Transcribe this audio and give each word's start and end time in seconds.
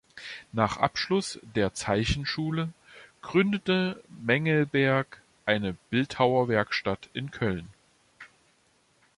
Nach 0.51 0.77
Abschluss 0.77 1.37
der 1.43 1.75
Zeichenschule 1.75 2.69
gründete 3.21 4.03
Mengelberg 4.09 5.21
eine 5.45 5.77
Bildhauerwerkstatt 5.91 7.07
in 7.13 7.29
Köln. 7.29 7.67